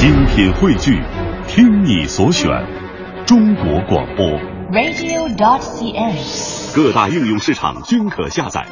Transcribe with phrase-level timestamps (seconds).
[0.00, 0.98] 精品汇聚，
[1.46, 2.48] 听你所选，
[3.26, 4.26] 中国广播。
[4.72, 6.74] radio.dot.cn，。
[6.74, 8.66] 各大应用市场均可下载。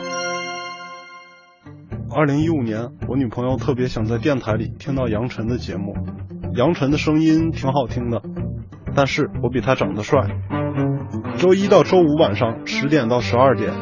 [2.17, 5.93] 二零一五年，我女朋友特别想在电台里听到杨晨的节目，
[6.57, 8.23] 杨晨的声音挺好听的，
[8.95, 10.29] 但是我比他长得帅。
[11.37, 13.75] 周一到周五晚上十点到十二点，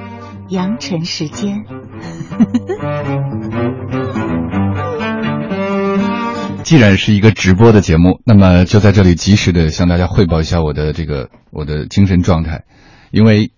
[0.49, 1.65] 杨晨时间。
[6.67, 12.65] 既然是一个直播的节目，那么就在这里及时的向大家汇报一下我的这个我的精神状态，
[13.13, 13.53] 因为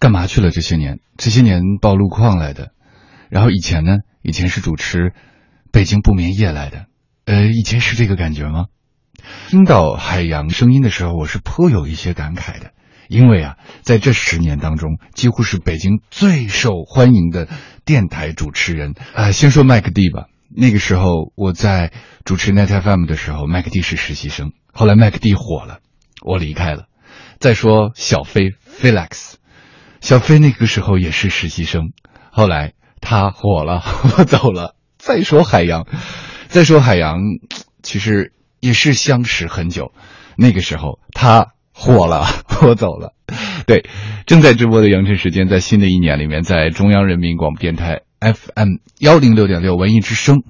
[0.00, 0.98] 干嘛去了这些年？
[1.16, 2.72] 这些年报路况来的，
[3.28, 5.12] 然后以前呢，以前是主持
[5.70, 6.86] 北京不眠夜来的，
[7.26, 8.64] 呃，以前是这个感觉吗？
[9.46, 12.72] 听到海洋声音的时候，我是颇有一些感慨的，
[13.06, 17.46] 因为啊，在这十年当中，几乎是北京最受欢迎的
[17.84, 18.94] 电台主持人。
[19.14, 20.26] 啊、先说麦克蒂吧。
[20.54, 21.92] 那个时候我在
[22.24, 24.52] 主持 Net FM 的时候，麦克蒂是实习生。
[24.72, 25.78] 后来麦克蒂火了，
[26.22, 26.86] 我离开了。
[27.38, 29.34] 再说小飞 Felix，
[30.00, 31.92] 小飞那个时候也是实习生，
[32.30, 33.82] 后来他火了，
[34.18, 34.74] 我走了。
[34.98, 35.86] 再说海洋，
[36.48, 37.20] 再说海洋，
[37.82, 39.92] 其实也是相识很久。
[40.36, 42.26] 那个时候他火了，
[42.62, 43.14] 我走了。
[43.66, 43.88] 对，
[44.26, 48.02] 正在直播的羊晨时间，在新的一年里面，在中央人民广播电台。
[48.20, 50.42] FM 幺零六点六文艺之声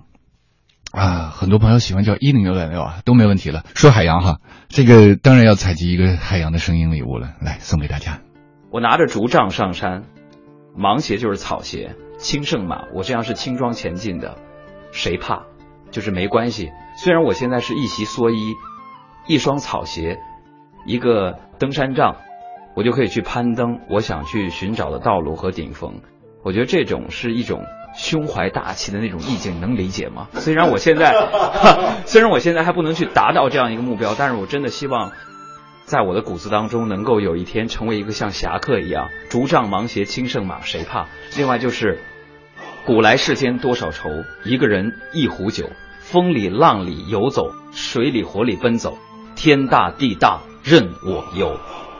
[0.93, 3.65] 啊，很多朋友喜欢叫一零六点六啊，都没问题了。
[3.77, 8.23] 说海洋哈，这个当然要采集一个海洋的声音礼物了，来送给大家。
[8.73, 10.03] 我拿着竹杖上山，
[10.77, 14.37] 芒鞋就是草鞋，轻胜马，我这样是轻装前进的，
[14.91, 15.45] 谁怕？
[15.93, 16.71] 就是没关系。
[16.97, 18.55] 虽然我现在是一袭蓑衣，
[19.29, 20.19] 一双草鞋，
[20.87, 22.17] 一个登山杖，
[22.75, 26.01] 我就可以去攀登我想去寻找的道路和顶峰。
[26.43, 30.29] 我觉得这种是一种胸怀大气的那种意境，能理解吗？
[30.41, 31.15] 虽然我现在，
[32.07, 35.13] 虽然我现在还不能去达到这样一个目标，但是我真的希望，
[35.85, 41.09] 在我的骨子当中，能够有一天成为一个像侠客一样，竹杖芒鞋轻胜马，谁怕？
[41.37, 41.99] 另外就是，
[42.87, 44.09] 古来世间多少愁，
[44.45, 48.97] 一个人一壶酒，风里浪里游走，水里火里奔走，
[49.37, 51.59] 天大地大任我游。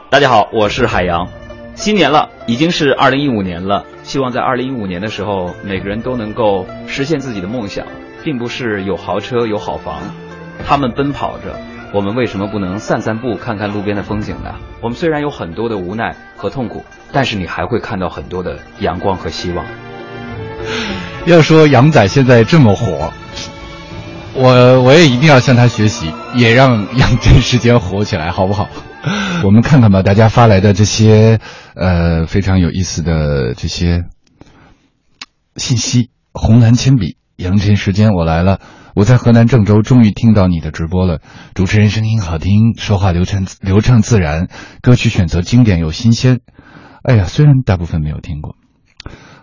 [0.09, 1.27] 大家好，我是海洋。
[1.75, 3.85] 新年了，已经是二零一五年了。
[4.03, 7.85] 希望在二零一五年的时候，每个人都能够实现自己的梦想，
[8.23, 10.01] 并不是有豪车有好房，
[10.67, 11.59] 他们奔跑着，
[11.93, 14.55] 我们为什么不能散散步，看看路边的风景呢？
[14.81, 19.65] 我们虽然有很多的无奈和痛苦，但是你还会看到很多的阳光和希望。
[21.25, 23.13] 要说杨仔现在这么火，
[24.33, 28.67] 我我也一定要向他学习，也让杨真时间火起来，好不好？
[29.43, 31.39] 我们看看吧，大家发来的这些
[31.75, 34.03] 呃非常有意思的这些
[35.55, 38.59] 信息红蓝铅笔，杨晨时间我来了，
[38.95, 41.19] 我在河南郑州终于听到你的直播了，
[41.55, 44.47] 主持人声音好听，说话流畅流畅自然，
[44.81, 46.41] 歌曲选择经典又新鲜。
[47.01, 48.55] 哎呀，虽然大部分没有听过，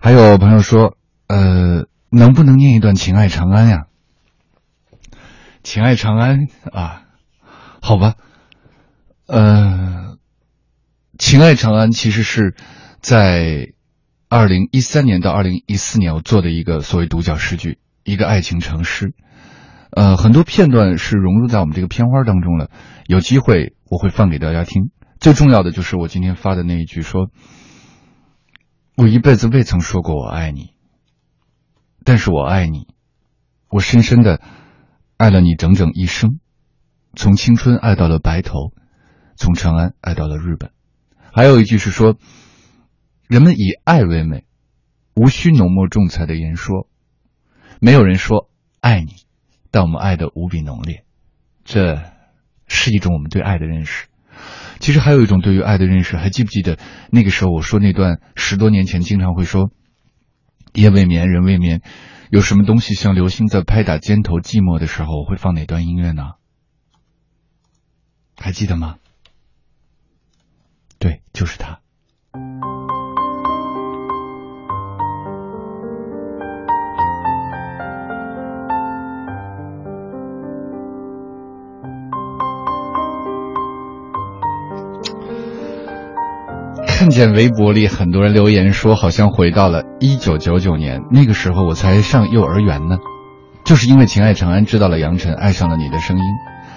[0.01, 0.95] 还有朋友说，
[1.27, 3.87] 呃，能不能念一段《情爱长安》呀？
[5.65, 7.03] 《情爱长安》啊，
[7.83, 8.15] 好吧。
[9.28, 10.16] 呃，
[11.19, 12.56] 《情爱长安》其实是
[13.00, 13.75] 在
[14.31, 19.15] 二零一三年到二零一四年我做的一个所谓独角诗句，一个爱情长诗。
[19.91, 22.71] 呃，很多片段是融入在我们这个片花当中了，
[23.06, 24.91] 有机会我会放给大家听。
[25.21, 27.31] 最重要的就是我今天发的那一句说
[28.97, 30.72] ：“我一辈子未曾说过我爱你，
[32.03, 32.87] 但是我爱你，
[33.69, 34.41] 我深深的
[35.19, 36.41] 爱了你整整一生，
[37.15, 38.72] 从青春爱到了白头。”
[39.38, 40.72] 从长安爱到了日本，
[41.32, 42.16] 还有一句是说，
[43.28, 44.44] 人们以爱为美，
[45.15, 46.88] 无需浓墨重彩的言说，
[47.81, 48.50] 没有人说
[48.81, 49.12] 爱你，
[49.71, 51.04] 但我们爱的无比浓烈，
[51.65, 52.03] 这
[52.66, 54.09] 是一种我们对爱的认识。
[54.81, 56.76] 其实还有一种对于爱的认识，还记不记得
[57.12, 59.70] 那个时候我说那段十多年前经常会说，
[60.72, 61.81] 夜未眠人未眠，
[62.31, 66.32] 有什么东西像流星在拍打肩头寂寞的时候，我会放哪段音乐呢？
[68.37, 68.96] 还记得吗？
[87.19, 92.99] 见微博里很多人留言说，好像回到了一九九九年，那个时候我才上幼儿园呢。
[93.65, 96.23] 就是因为《情爱长安》知道了杨晨，爱上了你的声音。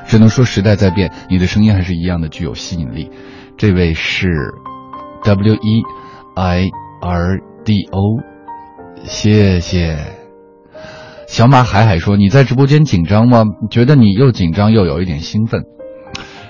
[0.08, 3.12] 只能说时代在变，你的声音还是一样的具有吸引力。
[3.56, 4.56] 这位是
[5.24, 5.84] W E
[6.36, 6.70] I
[7.04, 8.02] R D O，
[9.04, 10.00] 谢谢。
[11.28, 13.44] 小马海海说：“你在直播间紧张吗？
[13.70, 15.62] 觉得你又紧张又有一点兴奋。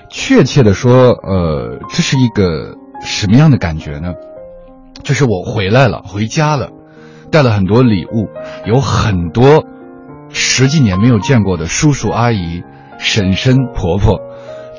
[0.08, 4.14] 确切的说，呃，这是一个什么样的感觉呢？
[5.02, 6.70] 就是我回来了，回家了，
[7.30, 8.28] 带了很多礼物，
[8.66, 9.64] 有很多
[10.30, 12.62] 十几年没有见过的叔叔阿姨、
[12.98, 14.20] 婶婶婆婆、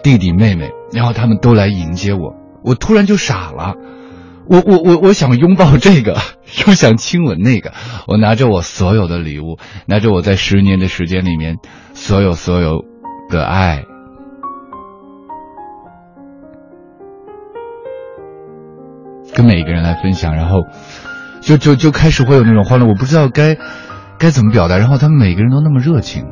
[0.04, 3.76] 弟弟妹妹，然后他们都来迎接我，我突然就傻了。”
[4.46, 6.18] 我我我我想拥抱这个，
[6.68, 7.72] 又想亲吻那个。
[8.08, 11.60] 我拿着我所有的礼物，拿着我在十年的时间里面
[11.94, 12.84] 所有所有
[13.30, 13.86] 的爱，
[19.34, 20.60] 跟每一个人来分享，然后
[21.42, 22.88] 就就就开始会有那种欢乐。
[22.88, 23.58] 我不知道该
[24.20, 26.26] 该怎么表达，然后他们每个人都那么热情，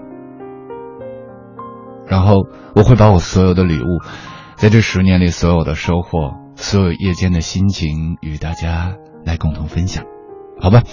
[2.08, 2.36] 然后
[2.76, 4.02] 我会把我所有的礼物，
[4.56, 6.40] 在这十年里所有的收获。
[6.58, 8.94] 所有夜间的心情与大家
[9.26, 10.04] 来共同分享，
[10.62, 10.84] 好吧？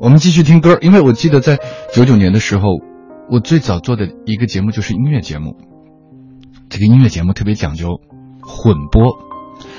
[0.00, 1.60] 我们继续听歌，因为我记得在
[1.92, 2.64] 九九年的时候，
[3.30, 5.56] 我最早做的一个节目就是音乐节目。
[6.68, 8.00] 这个音乐节目特别讲究
[8.42, 9.18] 混播，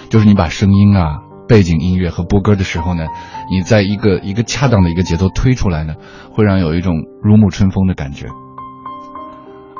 [0.10, 3.06] 就是你把声音啊、背景音乐和播歌的时候呢，
[3.52, 5.94] 你在一个一个恰当的一个节奏推出来呢，
[6.32, 8.28] 会让有一种如沐春风的感觉。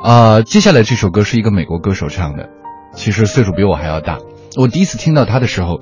[0.02, 2.50] 啊，接下来这首歌是一个美国歌手唱的，
[2.94, 4.18] 其实岁数比我还要大。
[4.56, 5.80] 我第一次听到他的时候，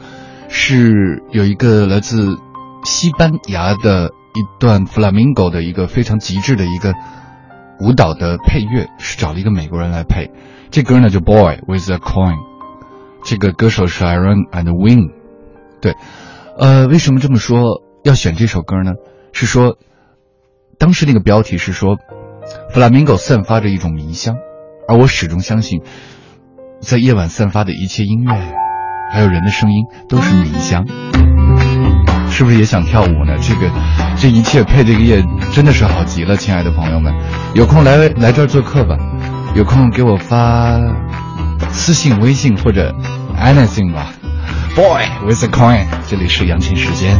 [0.48, 2.38] 是有一个来自
[2.84, 6.94] 西班牙的一段 flamingo 的一个非常极致的一个
[7.80, 10.30] 舞蹈的配乐，是找了一个美国人来配。
[10.70, 12.38] 这歌呢就 Boy with a Coin，
[13.24, 15.23] 这个歌手是 Iron and Win。
[15.84, 15.94] 对，
[16.56, 18.92] 呃，为什么这么说要选这首歌呢？
[19.34, 19.76] 是说
[20.78, 21.98] 当时那个标题是说
[22.72, 24.36] 弗拉明戈散发着一种迷香，
[24.88, 25.82] 而我始终相信，
[26.80, 28.34] 在夜晚散发的一切音乐。
[29.12, 30.86] 还有人的声音都是迷香，
[32.30, 33.36] 是不是也想跳舞呢？
[33.42, 33.70] 这个，
[34.16, 35.22] 这一切配这个夜
[35.52, 37.12] 真的是好极了，亲爱的朋友们，
[37.54, 38.96] 有空来来这儿做客吧，
[39.54, 40.80] 有空给我发
[41.72, 42.94] 私信、微信或者
[43.38, 44.14] anything 吧。
[44.74, 47.16] Boy with a coin，这里是杨琴时间。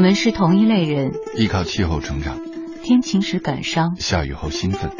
[0.00, 2.40] 我们是同一类人，依靠气候成长，
[2.82, 4.90] 天晴时感伤；下雨后兴奋。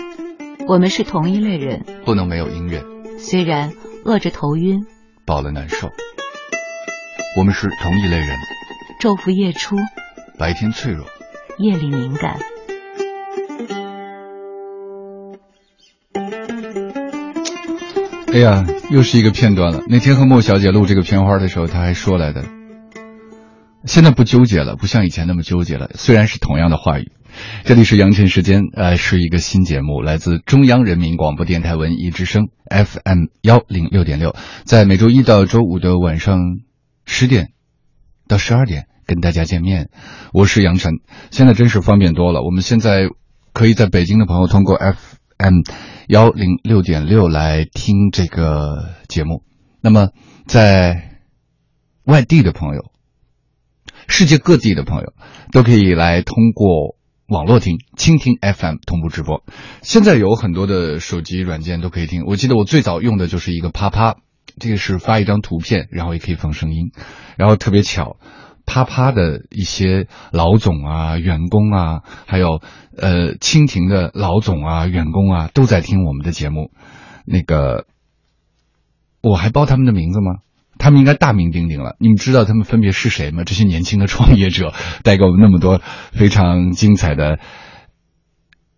[0.68, 2.82] 我们是同一类人，不能没有音乐。
[3.16, 3.72] 虽然
[4.04, 4.80] 饿着头晕，
[5.24, 5.88] 饱了难受。
[7.38, 8.28] 我们是同一类人，
[9.00, 9.74] 昼伏夜出，
[10.38, 11.06] 白天脆弱，
[11.56, 12.36] 夜里敏感。
[18.34, 19.80] 哎呀，又是一个片段了。
[19.88, 22.44] 那天和莫小姐录这个片花的时候，她还说来的。
[23.84, 25.90] 现在不纠结了，不像以前那么纠结了。
[25.94, 27.12] 虽然是同样的话语，
[27.64, 36.58] 这里是杨晨时间，呃，是一个新节目，来自中央人民广播电台文艺之声 FM 幺零六点六，在每周一到周五的晚上
[37.06, 37.52] 十点
[38.28, 39.88] 到十二点跟大家见面。
[40.34, 40.92] 我是杨晨，
[41.30, 42.42] 现在真是方便多了。
[42.42, 43.08] 我们现在
[43.54, 45.62] 可以在北京的朋友通过 FM
[46.06, 49.42] 幺零六点六来听这个节目，
[49.80, 50.10] 那么
[50.46, 51.16] 在
[52.04, 52.89] 外地的朋友。
[54.10, 55.14] 世界各地的朋友
[55.52, 56.96] 都可以来通过
[57.28, 59.44] 网络听蜻蜓 FM 同步直播。
[59.82, 62.24] 现在有很多的手机软件都可以听。
[62.26, 64.16] 我记得我最早用的就是一个啪啪，
[64.58, 66.90] 这个是发一张图片，然后也可以放声音。
[67.36, 68.16] 然后特别巧，
[68.66, 72.60] 啪啪的一些老总啊、员工啊，还有
[72.96, 76.72] 呃蜻蜓的老总啊、员工啊，都在听我们的节目。
[77.24, 77.86] 那个，
[79.22, 80.40] 我还报他们的名字吗？
[80.80, 83.44] 他们应该大名鼎鼎了，你们知道他们分别是谁吗？
[83.44, 84.72] 这些年轻的创业者
[85.04, 87.38] 带给我们那么多非常精彩的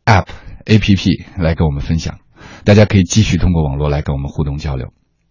[0.04, 0.26] App
[0.66, 2.18] A P P 来跟我们分享，
[2.64, 4.88] 大家可以继续通过网络来跟我们互动交流。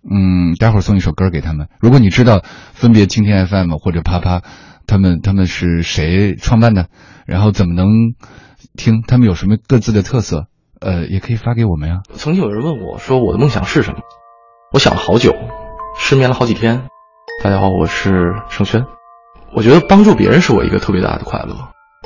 [0.09, 1.67] 嗯，待会儿送一首歌给他们。
[1.79, 2.41] 如果你知道
[2.73, 4.41] 分别蜻蜓 F M 或者啪啪，
[4.87, 6.87] 他们他们是谁创办的，
[7.27, 7.87] 然后怎么能
[8.75, 9.03] 听？
[9.05, 10.47] 他们有什么各自的特色？
[10.79, 11.99] 呃，也可以发给我们呀。
[12.13, 13.99] 曾经有人问我说：“我的梦想是什么？”
[14.73, 15.35] 我想了好久。
[15.95, 16.87] 失眠了好几天。
[17.43, 18.85] 大家好，我是盛轩。
[19.53, 21.55] 我觉得帮助别人是我一个特别大的快乐。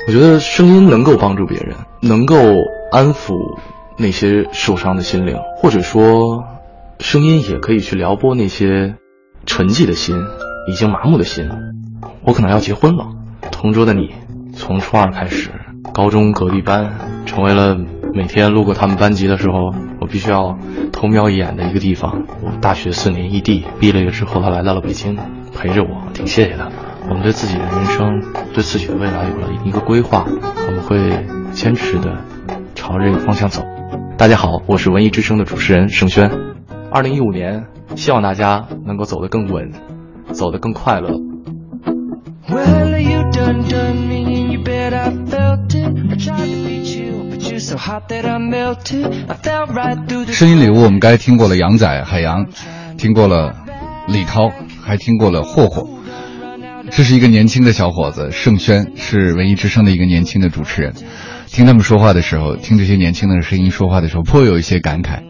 [0.06, 2.36] 我觉得声音能够帮助别人，能够
[2.90, 3.34] 安抚
[3.96, 6.44] 那些受伤的心灵，或者说，
[6.98, 8.96] 声音也可以去撩拨那些
[9.46, 10.16] 沉寂的心、
[10.68, 11.48] 已经麻木的心。
[12.24, 13.06] 我可能要结婚了。
[13.52, 14.14] 同桌的你，
[14.54, 15.50] 从初二开始，
[15.94, 17.76] 高中隔壁班，成为了。
[18.14, 19.74] 每天路过他们班级的时候，
[20.06, 20.58] 必须要
[20.92, 22.24] 偷瞄一眼的一个地方。
[22.42, 25.16] 我大学四年异地，毕了业之后，他来到了北京，
[25.54, 26.70] 陪着我，挺谢谢的。
[27.08, 28.22] 我们对自己的人生，
[28.52, 30.26] 对自己的未来有了一个规划，
[30.66, 32.24] 我们会坚持的
[32.74, 33.62] 朝这个方向走。
[34.18, 36.30] 大家好，我是文艺之声的主持人盛轩。
[36.90, 39.70] 二零一五年，希望大家能够走得更稳，
[40.32, 41.10] 走得更快乐。
[50.32, 52.46] 声音礼物，我们该听过了杨仔、海洋，
[52.96, 53.54] 听过了
[54.08, 54.50] 李涛，
[54.82, 55.88] 还听过了霍霍。
[56.90, 60.94] 这是一个年轻的小伙子，盛轩是文艺之声的一个年轻的主持人。
[61.46, 65.22] 听他们说话的时候，听这些年轻的声音说话的时候，颇有一些感慨，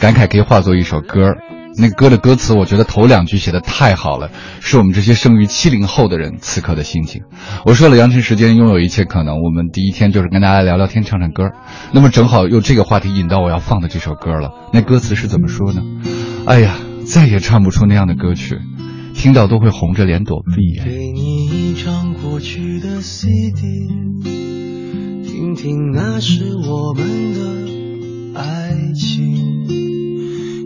[0.00, 1.34] 感慨可以化作一首歌。
[1.76, 7.22] 那歌的歌词，我觉得头两句写的太好了，是我们这些生于七零后的人此刻的心情。
[7.66, 11.50] 我说了，羊城时间拥有一切可能，我们第一天就是跟大家聊聊天，唱唱歌。
[11.92, 14.52] 那么正好用这个话题引到我要放的这首歌了。
[14.72, 15.82] 那歌词是怎么说呢？
[16.46, 16.76] 哎呀，
[17.06, 18.58] 再也唱不出那样的歌曲，
[19.14, 20.80] 听到都会红着脸躲避。
[20.84, 23.88] 给你一张过去的 CD，
[25.24, 29.83] 听听那是我们的爱情。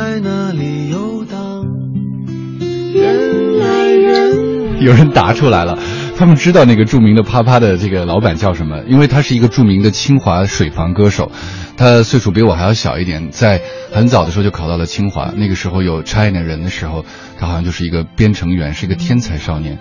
[0.00, 1.62] 在那里游荡。
[2.94, 5.78] 人来人，有人答出来了。
[6.16, 11.30] 他们知道那个著名的啪啪的这个老板叫什么，因为他是一个著名的清华水房歌手，
[11.76, 13.60] 他岁数比我还要小一点，在
[13.92, 17.04] 很早的时候就考到了清华，那个时候有 China 人的时候，
[17.38, 19.78] 他好像就是一个编程员，是一个天才少年。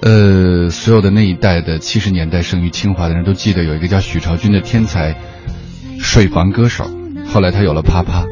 [0.00, 5.16] 呃，所有的那一代的七十年代生于清华的人都记得有一个叫许朝军的天才
[5.98, 6.88] 水房歌手，
[7.26, 8.24] 后来他有了啪啪。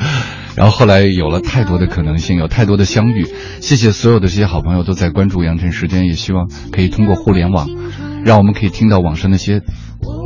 [0.56, 3.26] 然后后来有了太多的可能性，有太多的相遇。
[3.60, 7.68] 谢谢所有的这些好朋友都在关注杨晨时间，也希望可以通过互联网，
[8.24, 9.62] 让我们可以听到网上那些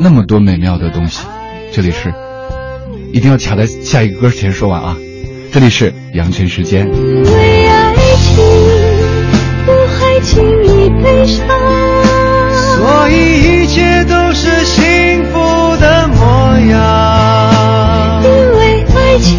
[0.00, 1.26] 那么多美妙的东西。
[1.72, 2.14] 这里是，
[3.12, 4.96] 一定要卡在下一个歌前说完啊！
[5.52, 6.88] 这里是杨晨时间。
[6.88, 8.36] 为爱情
[9.66, 11.46] 不会轻易悲伤，
[12.78, 15.38] 所以一切都是幸福
[15.76, 18.22] 的模样。
[18.24, 19.38] 因为爱情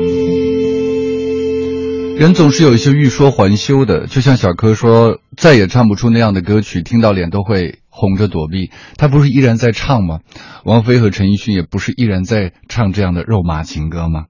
[2.21, 8.69] 人总是有一些欲说还休的，就像小柯说，再也唱不出那样的歌曲，听到脸都会红着躲避。
[8.95, 10.19] 他不是依然在唱吗？
[10.63, 14.19] 王菲和陈奕迅也不是依然在唱这样的肉麻情歌吗？